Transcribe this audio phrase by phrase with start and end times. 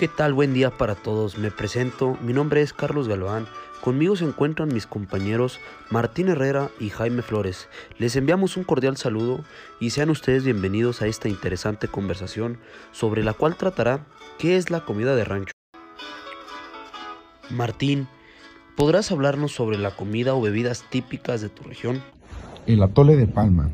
[0.00, 0.32] ¿Qué tal?
[0.32, 1.36] Buen día para todos.
[1.36, 2.16] Me presento.
[2.22, 3.44] Mi nombre es Carlos Galván.
[3.82, 7.68] Conmigo se encuentran mis compañeros Martín Herrera y Jaime Flores.
[7.98, 9.44] Les enviamos un cordial saludo
[9.78, 12.56] y sean ustedes bienvenidos a esta interesante conversación
[12.92, 14.06] sobre la cual tratará
[14.38, 15.52] qué es la comida de rancho.
[17.50, 18.08] Martín,
[18.78, 22.02] ¿podrás hablarnos sobre la comida o bebidas típicas de tu región?
[22.64, 23.68] El atole de palma.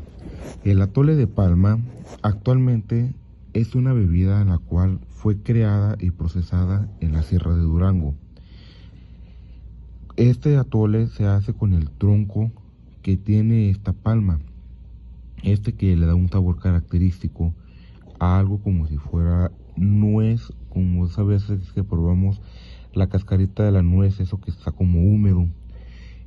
[0.65, 1.79] El atole de palma
[2.21, 3.13] actualmente
[3.57, 8.13] es una bebida en la cual fue creada y procesada en la Sierra de Durango.
[10.15, 12.51] Este atole se hace con el tronco
[13.01, 14.39] que tiene esta palma,
[15.41, 17.51] este que le da un sabor característico
[18.19, 22.39] a algo como si fuera nuez, como esas veces que probamos
[22.93, 25.47] la cascarita de la nuez, eso que está como húmedo.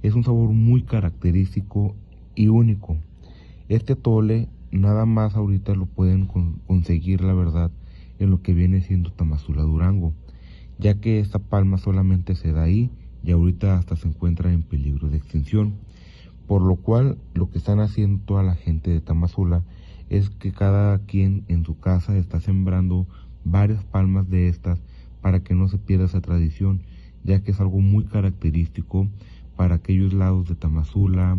[0.03, 1.95] Es un sabor muy característico
[2.35, 2.97] y único.
[3.69, 6.29] Este atole nada más ahorita lo pueden
[6.67, 7.71] conseguir, la verdad,
[8.19, 10.13] en lo que viene siendo Tamazula Durango,
[10.79, 12.91] ya que esta palma solamente se da ahí
[13.23, 15.75] y ahorita hasta se encuentra en peligro de extinción.
[16.47, 19.63] Por lo cual lo que están haciendo toda la gente de Tamazula
[20.09, 23.07] es que cada quien en su casa está sembrando
[23.45, 24.81] varias palmas de estas
[25.21, 26.83] para que no se pierda esa tradición,
[27.25, 29.07] ya que es algo muy característico
[29.57, 31.39] para aquellos lados de Tamazula,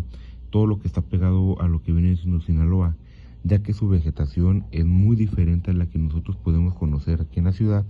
[0.50, 2.96] todo lo que está pegado a lo que viene siendo Sinaloa
[3.44, 7.46] ya que su vegetación es muy diferente a la que nosotros podemos conocer aquí en
[7.46, 7.86] la ciudad,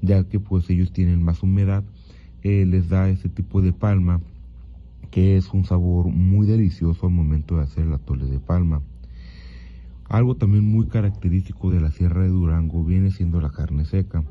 [0.00, 1.84] ya que pues ellos tienen más humedad,
[2.42, 4.20] eh, les da ese tipo de palma
[5.10, 8.82] que es un sabor muy delicioso al momento de hacer el atole de palma.
[10.08, 14.24] Algo también muy característico de la Sierra de Durango viene siendo la carne seca.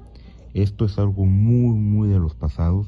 [0.54, 2.88] Esto es algo muy muy de los pasados,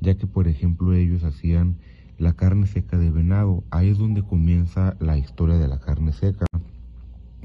[0.00, 1.76] ya que por ejemplo ellos hacían
[2.18, 3.62] la carne seca de venado.
[3.70, 6.46] Ahí es donde comienza la historia de la carne seca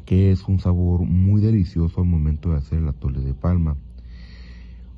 [0.09, 3.77] que es un sabor muy delicioso al momento de hacer el atole de palma.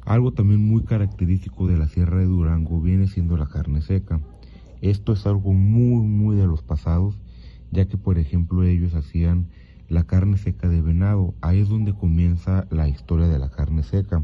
[0.06, 4.22] Algo también muy característico de la Sierra de Durango viene siendo la carne seca.
[4.80, 7.20] Esto es algo muy muy de los pasados,
[7.72, 9.48] ya que por ejemplo ellos hacían
[9.90, 11.34] la carne seca de venado.
[11.42, 14.24] Ahí es donde comienza la historia de la carne seca.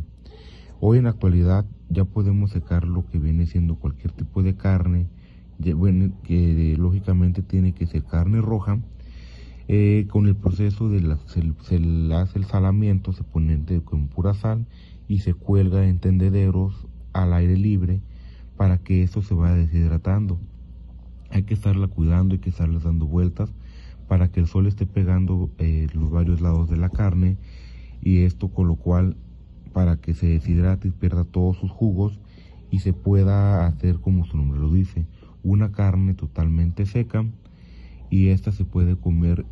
[0.79, 5.09] Hoy en la actualidad ya podemos secar lo que viene siendo cualquier tipo de carne,
[5.61, 8.79] que lógicamente tiene que ser carne roja,
[9.69, 11.41] eh, con el proceso de la, se,
[12.13, 14.65] hace el salamiento, se pone con pura sal
[15.07, 18.01] y se cuelga en tendederos al aire libre
[18.55, 20.39] para que esto se vaya deshidratando.
[21.31, 23.51] Hay que estarla cuidando, hay que estarles dando vueltas
[24.07, 27.37] para que el sol esté pegando eh, los varios lados de la carne
[28.01, 29.17] y esto con lo cual
[29.73, 32.19] para que se deshidrate y pierda todos sus jugos
[32.71, 35.05] y se pueda hacer como su nombre lo dice,
[35.43, 37.25] una carne totalmente seca
[38.09, 39.45] y esta se puede comer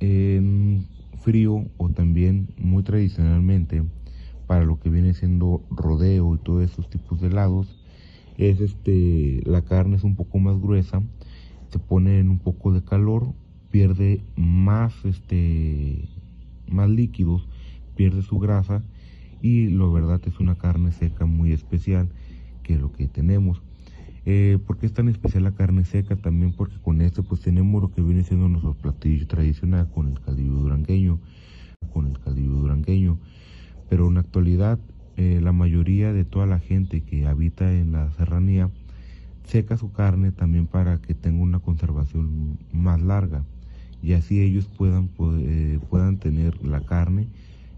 [0.00, 0.86] en
[1.20, 3.82] frío o también muy tradicionalmente
[4.46, 7.76] para lo que viene siendo rodeo y todos esos tipos de helados
[8.38, 11.02] es este la carne es un poco más gruesa
[11.70, 13.32] se pone en un poco de calor
[13.70, 16.08] pierde más este
[16.70, 17.48] más líquidos
[17.96, 18.82] pierde su grasa
[19.40, 22.08] y la verdad es una carne seca muy especial
[22.62, 23.62] que lo que tenemos
[24.26, 26.16] eh, ¿Por qué es tan especial la carne seca?
[26.16, 30.20] También porque con esto pues tenemos lo que viene siendo nuestro platillo tradicional con el
[30.20, 31.20] caldillo durangueño,
[31.92, 33.18] con el caldillo durangueño.
[33.88, 34.80] Pero en la actualidad
[35.16, 38.68] eh, la mayoría de toda la gente que habita en la serranía
[39.44, 43.44] seca su carne también para que tenga una conservación más larga
[44.02, 47.28] y así ellos puedan, eh, puedan tener la carne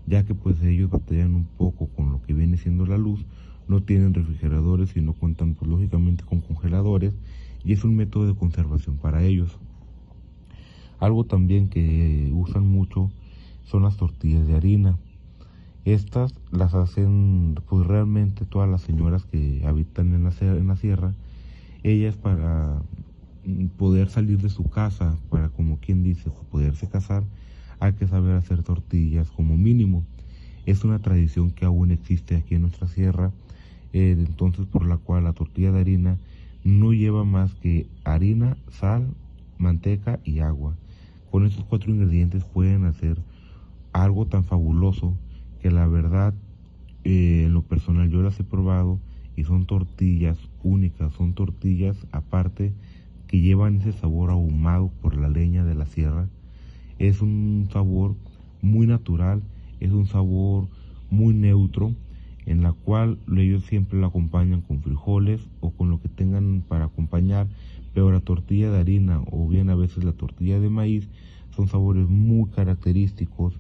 [0.07, 3.25] ya que pues ellos batallan un poco con lo que viene siendo la luz
[3.69, 7.15] no tienen refrigeradores y no cuentan pues, lógicamente con congeladores
[7.65, 9.59] y es un método de conservación para ellos.
[10.99, 13.11] Algo también que usan mucho
[13.65, 14.99] son las tortillas de harina.
[15.85, 21.15] Estas las hacen pues realmente todas las señoras que habitan en la, en la sierra,
[21.83, 22.83] ellas para
[23.77, 27.25] poder salir de su casa, para como quien dice, poderse casar,
[27.81, 30.05] hay que saber hacer tortillas como mínimo.
[30.67, 33.33] Es una tradición que aún existe aquí en nuestra sierra
[33.99, 36.19] entonces por la cual la tortilla de harina
[36.65, 39.15] no lleva más que harina, sal,
[39.59, 40.77] manteca y agua.
[41.31, 43.19] Con estos cuatro ingredientes pueden hacer
[43.93, 45.15] algo tan fabuloso
[45.61, 46.35] que la verdad
[47.05, 48.99] eh, en lo personal yo las he probado
[49.37, 52.73] y son tortillas únicas, son tortillas aparte
[53.27, 56.29] que llevan ese sabor ahumado por la leña de la sierra.
[56.99, 58.17] Es un sabor
[58.63, 59.43] muy natural,
[59.81, 60.67] es un sabor
[61.11, 61.95] muy neutro
[62.49, 66.87] en la cual ellos siempre la acompañan con frijoles o con lo que tengan para
[66.87, 67.47] acompañar,
[67.93, 71.09] pero la tortilla de harina o bien a veces la tortilla de maíz
[71.55, 73.53] son sabores muy característicos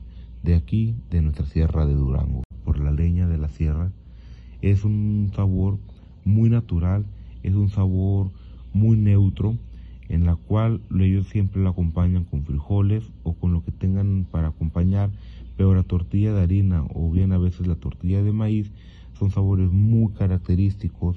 [0.42, 2.44] de aquí, de nuestra sierra de Durango.
[2.64, 3.90] Por la leña de la sierra
[4.62, 5.76] Es un sabor
[6.24, 7.04] muy natural,
[7.42, 8.30] es un sabor
[8.72, 9.54] muy neutro,
[10.08, 14.48] en la cual ellos siempre lo acompañan con frijoles o con lo que tengan para
[14.48, 15.10] acompañar,
[15.58, 18.70] pero la tortilla de harina o bien a veces la tortilla de maíz
[19.18, 21.16] son sabores muy característicos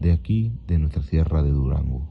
[0.00, 2.08] de aquí, de nuestra sierra de Durango.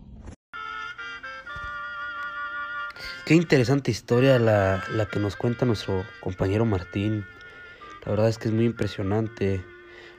[3.25, 7.25] Qué interesante historia la, la, que nos cuenta nuestro compañero Martín.
[8.05, 9.63] La verdad es que es muy impresionante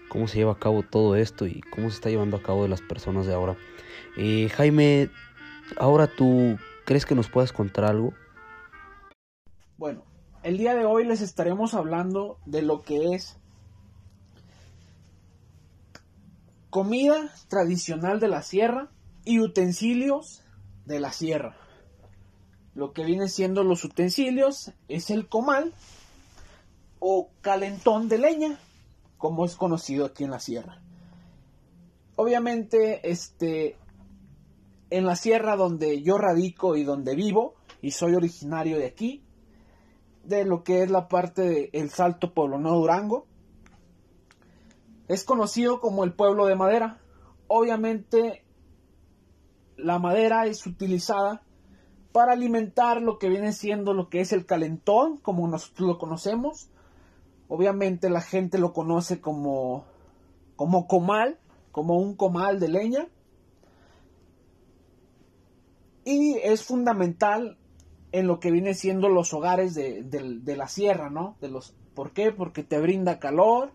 [0.09, 2.71] cómo se lleva a cabo todo esto y cómo se está llevando a cabo de
[2.71, 3.57] las personas de ahora.
[4.17, 5.11] Eh, Jaime,
[5.77, 8.13] ahora tú crees que nos puedas contar algo?
[9.79, 10.05] Bueno,
[10.43, 13.37] el día de hoy les estaremos hablando de lo que es
[16.71, 18.91] comida tradicional de la sierra
[19.25, 20.43] y utensilios
[20.85, 21.57] de la sierra.
[22.75, 25.75] Lo que viene siendo los utensilios es el comal
[26.99, 28.59] o calentón de leña,
[29.19, 30.81] como es conocido aquí en la sierra.
[32.17, 33.77] Obviamente, este,
[34.91, 39.22] en la sierra donde yo radico y donde vivo, y soy originario de aquí,
[40.25, 43.27] de lo que es la parte del Salto Pueblo No Durango,
[45.09, 47.01] es conocido como el pueblo de madera.
[47.49, 48.45] Obviamente,
[49.77, 51.43] la madera es utilizada
[52.13, 56.71] para alimentar lo que viene siendo lo que es el calentón, como nosotros lo conocemos.
[57.49, 59.85] Obviamente la gente lo conoce como,
[60.57, 61.39] como comal,
[61.73, 63.09] como un comal de leña.
[66.05, 67.59] Y es fundamental
[68.13, 71.37] en lo que viene siendo los hogares de, la sierra, ¿no?
[71.41, 72.31] De los, ¿Por qué?
[72.31, 73.73] Porque te brinda calor.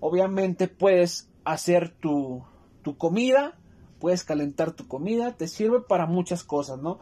[0.00, 2.42] Obviamente puedes hacer tu,
[2.82, 3.56] tu comida,
[4.00, 6.98] puedes calentar tu comida, te sirve para muchas cosas, ¿no?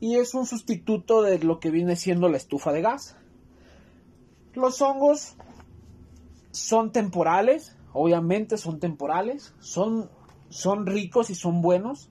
[0.00, 3.16] y es un sustituto de lo que viene siendo la estufa de gas.
[4.54, 5.34] Los hongos
[6.52, 10.10] son temporales, obviamente son temporales, son,
[10.48, 12.08] son ricos y son buenos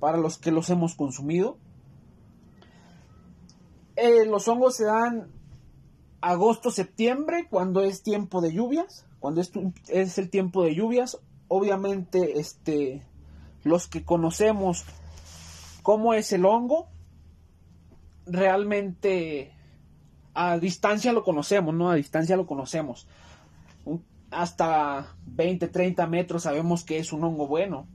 [0.00, 1.56] para los que los hemos consumido.
[4.00, 5.28] Eh, los hongos se dan
[6.22, 9.52] agosto-septiembre cuando es tiempo de lluvias, cuando es,
[9.88, 11.18] es el tiempo de lluvias,
[11.48, 13.02] obviamente este,
[13.62, 14.84] los que conocemos
[15.82, 16.88] cómo es el hongo,
[18.26, 19.52] realmente
[20.34, 21.90] a distancia lo conocemos, ¿no?
[21.90, 23.06] A distancia lo conocemos.
[24.30, 27.86] hasta 20, 30 metros sabemos que es un hongo bueno.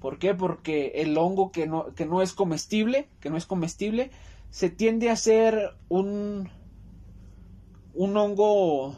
[0.00, 0.34] ¿Por qué?
[0.34, 4.10] Porque el hongo que no, que no es comestible, que no es comestible,
[4.54, 6.48] se tiende a ser un,
[7.92, 8.96] un hongo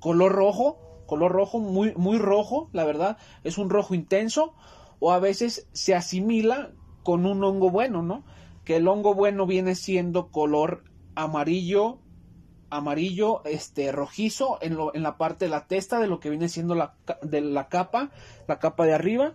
[0.00, 4.52] color rojo, color rojo, muy, muy rojo, la verdad, es un rojo intenso,
[5.00, 6.72] o a veces se asimila
[7.04, 8.22] con un hongo bueno, ¿no?
[8.66, 10.84] que el hongo bueno viene siendo color
[11.14, 12.00] amarillo,
[12.68, 16.50] amarillo, este, rojizo en, lo, en la parte de la testa de lo que viene
[16.50, 18.10] siendo la, de la capa,
[18.46, 19.32] la capa de arriba.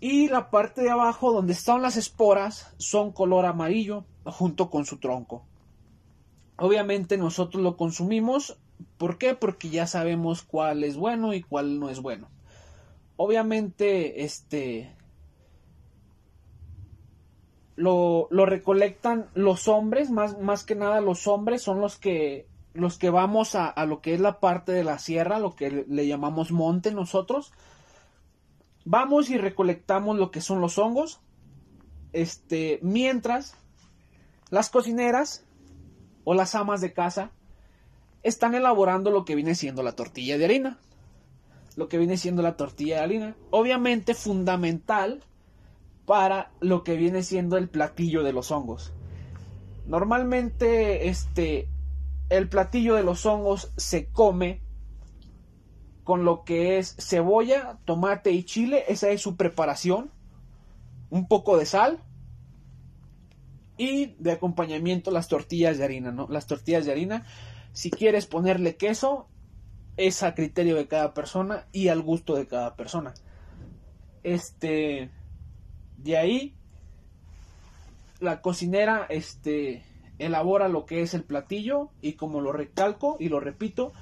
[0.00, 4.98] Y la parte de abajo donde están las esporas son color amarillo junto con su
[4.98, 5.44] tronco.
[6.56, 8.58] Obviamente nosotros lo consumimos.
[8.98, 9.34] ¿Por qué?
[9.34, 12.28] Porque ya sabemos cuál es bueno y cuál no es bueno.
[13.16, 14.94] Obviamente, este,
[17.76, 23.10] lo, recolectan los hombres, más, más que nada los hombres son los que los que
[23.10, 26.90] vamos a, lo que es la parte de la sierra, lo que le, llamamos monte
[26.90, 27.52] nosotros,
[28.86, 31.20] vamos y recolectamos lo que son los hongos,
[32.14, 33.58] este, mientras
[34.52, 35.46] las cocineras
[36.24, 37.30] o las amas de casa
[38.22, 40.78] están elaborando lo que viene siendo la tortilla de harina,
[41.74, 45.22] lo que viene siendo la tortilla de harina, obviamente fundamental
[46.04, 48.92] para lo que viene siendo el platillo de los hongos.
[49.86, 51.66] Normalmente este
[52.28, 54.60] el platillo de los hongos se come
[56.04, 60.10] con lo que es cebolla, tomate y chile, esa es su preparación.
[61.08, 62.02] Un poco de sal
[63.76, 66.26] y de acompañamiento las tortillas de harina, ¿no?
[66.28, 67.26] Las tortillas de harina,
[67.72, 69.28] si quieres ponerle queso,
[69.96, 73.14] es a criterio de cada persona y al gusto de cada persona.
[74.22, 75.10] Este
[75.98, 76.54] de ahí,
[78.20, 79.82] la cocinera este,
[80.18, 83.92] elabora lo que es el platillo y como lo recalco y lo repito,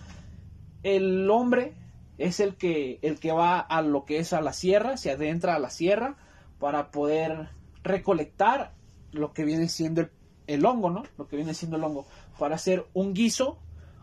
[0.82, 1.74] el hombre
[2.18, 5.54] es el que, el que va a lo que es a la sierra, se adentra
[5.54, 6.16] a la sierra
[6.58, 7.50] para poder
[7.82, 8.72] recolectar
[9.12, 10.08] lo que viene siendo
[10.46, 11.04] el, hongo, ¿no?
[11.18, 12.06] Lo que viene siendo el hongo,
[12.38, 13.58] para hacer un guiso,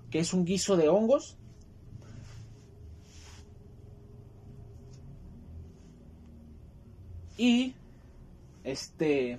[0.09, 1.37] que es un guiso de hongos,
[7.37, 7.75] y
[8.63, 9.37] este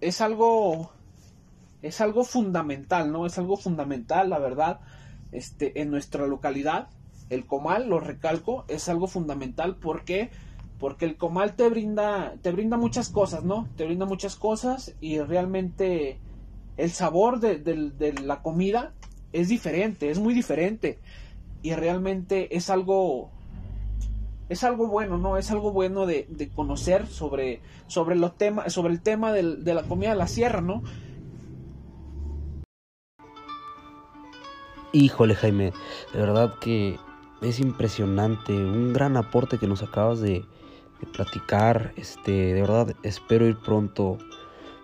[0.00, 0.90] es algo
[1.82, 3.26] es algo fundamental, ¿no?
[3.26, 4.80] Es algo fundamental, la verdad.
[5.32, 6.88] este, en nuestra localidad.
[7.30, 10.30] El comal, lo recalco, es algo fundamental porque
[10.78, 13.68] porque el comal te brinda te brinda muchas cosas, ¿no?
[13.76, 16.18] Te brinda muchas cosas y realmente
[16.76, 18.92] el sabor de, la comida
[19.32, 20.98] es diferente, es muy diferente
[21.62, 23.30] y realmente es algo
[24.48, 25.38] es algo bueno, ¿no?
[25.38, 30.10] Es algo bueno de, conocer sobre, sobre, los temas, sobre el tema de la comida
[30.10, 30.82] de la sierra, ¿no?
[34.92, 35.72] Híjole, Jaime,
[36.12, 36.96] de verdad que
[37.42, 40.44] es impresionante, un gran aporte que nos acabas de,
[41.04, 41.92] platicar.
[41.96, 44.16] Este, de verdad, espero ir pronto,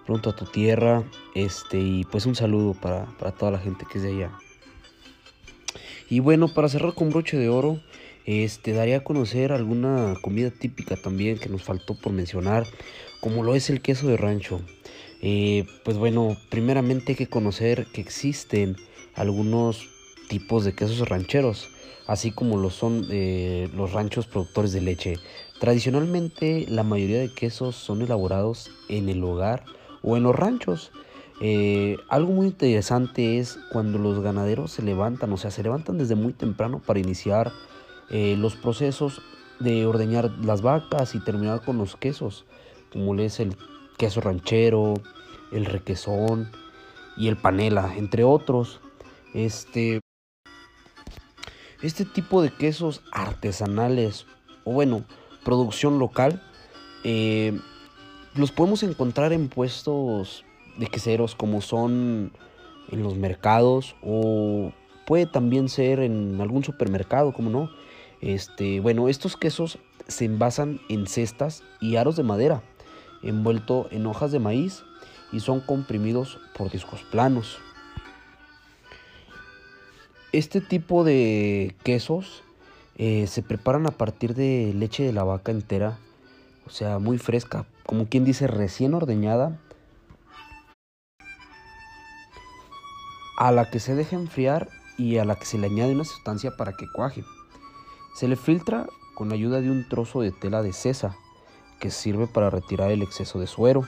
[0.05, 1.05] pronto a tu tierra.
[1.35, 4.33] Este, y pues un saludo para, para toda la gente que es de allá.
[6.11, 7.81] Y bueno, para cerrar con broche de oro,
[8.27, 12.67] este, daría a conocer alguna comida típica también que nos faltó por mencionar,
[13.21, 14.61] como lo es el queso de rancho.
[15.23, 18.77] Eh, pues bueno, primeramente hay que conocer que existen
[19.15, 19.89] algunos
[20.29, 21.69] tipos de quesos rancheros,
[22.07, 25.15] así como lo son eh, los ranchos productores de leche.
[25.63, 29.65] Tradicionalmente la mayoría de quesos son elaborados en el hogar
[30.03, 30.91] o en los ranchos.
[31.41, 36.17] Eh, algo muy interesante es cuando los ganaderos se levantan, o sea, se levantan desde
[36.17, 37.53] muy temprano para iniciar
[38.11, 39.23] eh, los procesos
[39.61, 42.45] de ordeñar las vacas y terminar con los quesos,
[42.93, 43.57] como es el
[43.99, 44.95] queso ranchero,
[45.53, 46.51] el requesón
[47.17, 48.81] y el panela, entre otros.
[49.33, 50.01] Este,
[51.83, 54.27] este tipo de quesos artesanales,
[54.65, 55.05] o bueno,
[55.45, 56.43] producción local,
[57.05, 57.59] eh,
[58.35, 60.45] los podemos encontrar en puestos
[60.79, 62.33] de queseros como son
[62.91, 64.73] en los mercados o
[65.07, 67.71] puede también ser en algún supermercado, como no.
[68.21, 72.63] Este, bueno, estos quesos se envasan en cestas y aros de madera,
[73.23, 74.85] envuelto en hojas de maíz
[75.33, 77.59] y son comprimidos por discos planos.
[80.33, 82.43] Este tipo de quesos
[83.05, 85.99] eh, se preparan a partir de leche de la vaca entera,
[86.69, 89.59] o sea, muy fresca, como quien dice recién ordeñada
[93.37, 94.69] a la que se deja enfriar
[94.99, 97.25] y a la que se le añade una sustancia para que cuaje.
[98.15, 101.17] Se le filtra con ayuda de un trozo de tela de cesa
[101.81, 103.85] que sirve para retirar el exceso de suero.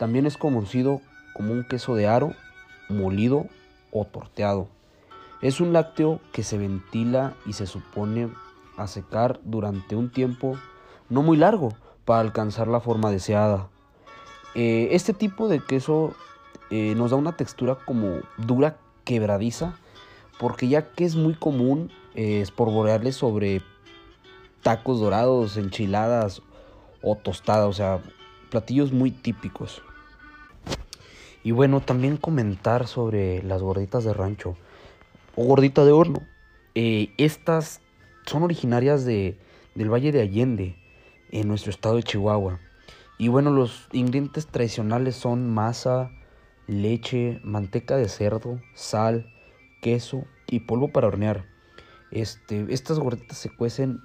[0.00, 1.00] También es conocido
[1.32, 2.34] como un queso de aro,
[2.88, 3.46] molido
[3.92, 4.66] o torteado.
[5.42, 8.30] Es un lácteo que se ventila y se supone
[8.76, 10.56] a secar durante un tiempo
[11.08, 11.74] no muy largo
[12.04, 13.68] para alcanzar la forma deseada.
[14.54, 16.14] Eh, este tipo de queso
[16.70, 19.78] eh, nos da una textura como dura, quebradiza,
[20.38, 23.62] porque ya que es muy común eh, esporborearle sobre
[24.62, 26.42] tacos dorados, enchiladas
[27.02, 28.00] o tostadas, o sea,
[28.50, 29.82] platillos muy típicos.
[31.44, 34.56] Y bueno, también comentar sobre las gorditas de rancho
[35.36, 36.22] o gordita de horno.
[36.74, 37.80] Eh, estas
[38.26, 39.38] son originarias de,
[39.74, 40.76] del Valle de Allende,
[41.30, 42.60] en nuestro estado de Chihuahua.
[43.18, 46.10] Y bueno, los ingredientes tradicionales son masa,
[46.66, 49.32] leche, manteca de cerdo, sal,
[49.80, 51.46] queso y polvo para hornear.
[52.10, 54.00] Este, estas gorditas se cuecen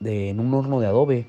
[0.00, 1.26] en un horno de adobe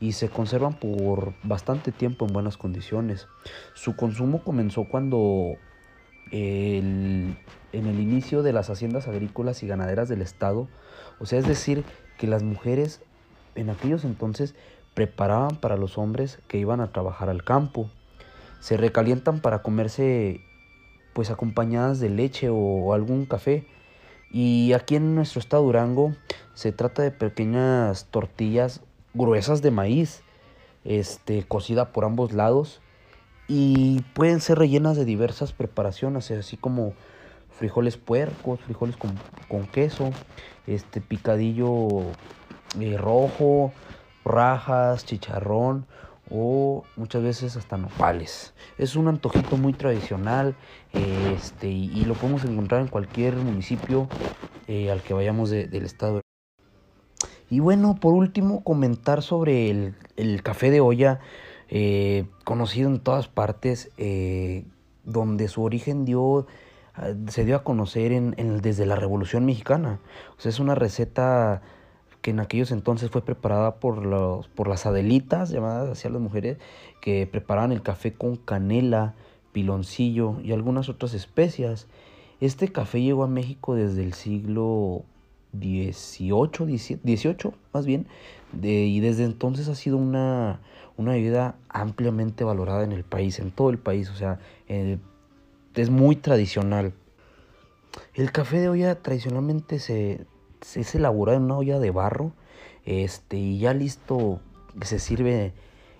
[0.00, 3.26] y se conservan por bastante tiempo en buenas condiciones.
[3.74, 5.54] Su consumo comenzó cuando
[6.30, 7.35] el
[8.20, 10.68] de las haciendas agrícolas y ganaderas del estado,
[11.18, 11.84] o sea, es decir,
[12.18, 13.00] que las mujeres
[13.54, 14.54] en aquellos entonces
[14.94, 17.90] preparaban para los hombres que iban a trabajar al campo
[18.60, 20.40] se recalientan para comerse
[21.12, 23.64] pues acompañadas de leche o algún café.
[24.32, 26.14] Y aquí en nuestro estado Durango
[26.54, 28.80] se trata de pequeñas tortillas
[29.14, 30.22] gruesas de maíz,
[30.84, 32.80] este, cocida por ambos lados
[33.48, 36.92] y pueden ser rellenas de diversas preparaciones, así como
[37.56, 40.10] frijoles puercos, frijoles con, queso,
[40.66, 41.88] este picadillo
[42.80, 43.72] eh, rojo,
[44.24, 45.86] rajas, chicharrón
[46.30, 48.52] o muchas veces hasta nopales.
[48.78, 50.56] Es un antojito muy tradicional
[50.92, 54.08] este, y, lo podemos encontrar en cualquier municipio
[54.66, 56.20] eh, al que vayamos del estado.
[57.48, 59.70] Y bueno, por último, comentar sobre
[60.16, 61.20] el, café de olla,
[61.68, 63.92] eh, conocido en todas partes,
[65.04, 66.48] donde su origen dio,
[67.28, 69.98] se dio a conocer en, desde la Revolución Mexicana.
[70.38, 71.62] O sea, es una receta
[72.22, 76.58] que en aquellos entonces fue preparada por, los, por las adelitas, llamadas así las mujeres,
[77.00, 79.14] que preparaban el café con canela,
[79.52, 81.86] piloncillo y algunas otras especias.
[82.40, 85.04] Este café llegó a México desde el siglo
[85.52, 88.06] XVIII, XVIII más bien,
[88.62, 90.60] y desde entonces ha sido una,
[90.96, 94.38] una bebida ampliamente valorada en el país, en todo el país, o sea,
[95.82, 96.92] es muy tradicional.
[98.14, 100.26] El café de olla tradicionalmente se,
[100.60, 102.32] se es elaborado en una olla de barro
[102.84, 104.40] este, y ya listo
[104.82, 105.52] se sirve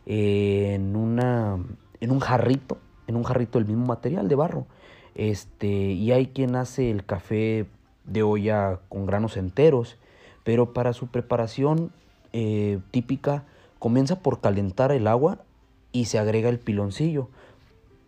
[0.07, 1.59] en, una,
[2.01, 4.67] en un jarrito, en un jarrito del mismo material de barro.
[5.15, 7.67] Este, y hay quien hace el café
[8.05, 9.97] de olla con granos enteros,
[10.45, 11.91] pero para su preparación
[12.33, 13.45] eh, típica
[13.79, 15.39] comienza por calentar el agua
[15.93, 17.31] y se agrega el piloncillo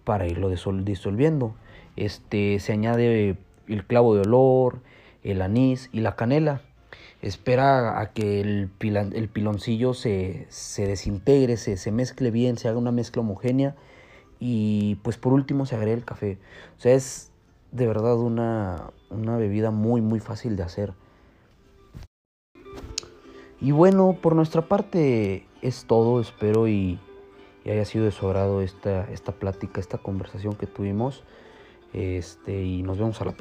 [0.08, 1.54] para irlo disolviendo.
[1.96, 3.36] Este, se añade
[3.66, 4.80] el clavo de olor,
[5.22, 6.62] el anís y la canela.
[7.20, 12.78] Espera a que el, el piloncillo se, se desintegre, se, se, mezcle bien, se haga
[12.78, 13.76] una mezcla homogénea
[14.40, 16.38] y pues por último se agrega el café.
[16.78, 17.30] O sea, es
[17.70, 20.94] de verdad una, una bebida muy muy fácil de hacer.
[23.60, 26.98] Y bueno, por nuestra parte es todo, espero y,
[27.64, 28.12] y haya sido de
[28.62, 31.24] esta, esta plática, esta conversación que tuvimos.
[31.92, 33.36] Este, y nos vemos a la próxima.